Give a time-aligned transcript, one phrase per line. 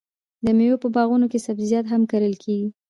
[0.45, 2.69] د میوو په باغونو کې سبزیجات هم کرل کیږي.